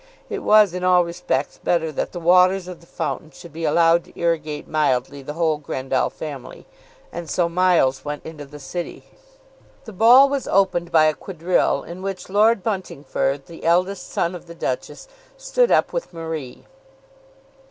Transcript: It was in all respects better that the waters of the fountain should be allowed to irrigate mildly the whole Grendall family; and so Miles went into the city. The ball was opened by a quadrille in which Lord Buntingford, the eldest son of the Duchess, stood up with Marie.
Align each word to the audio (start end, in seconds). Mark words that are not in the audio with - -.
It 0.31 0.39
was 0.41 0.73
in 0.73 0.83
all 0.83 1.03
respects 1.05 1.59
better 1.63 1.91
that 1.91 2.11
the 2.11 2.19
waters 2.19 2.67
of 2.67 2.79
the 2.81 2.87
fountain 2.87 3.29
should 3.29 3.53
be 3.53 3.65
allowed 3.65 4.03
to 4.05 4.19
irrigate 4.19 4.67
mildly 4.67 5.21
the 5.21 5.33
whole 5.33 5.59
Grendall 5.59 6.09
family; 6.09 6.65
and 7.13 7.29
so 7.29 7.47
Miles 7.47 8.03
went 8.03 8.25
into 8.25 8.45
the 8.45 8.57
city. 8.57 9.03
The 9.85 9.93
ball 9.93 10.27
was 10.27 10.47
opened 10.47 10.91
by 10.91 11.05
a 11.05 11.13
quadrille 11.13 11.83
in 11.83 12.01
which 12.01 12.29
Lord 12.31 12.63
Buntingford, 12.63 13.45
the 13.45 13.63
eldest 13.63 14.09
son 14.09 14.33
of 14.33 14.47
the 14.47 14.55
Duchess, 14.55 15.07
stood 15.37 15.69
up 15.69 15.93
with 15.93 16.11
Marie. 16.11 16.65